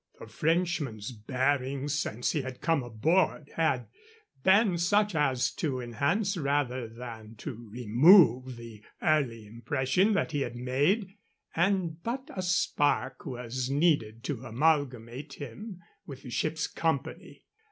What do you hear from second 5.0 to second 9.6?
as to enhance rather than to remove the early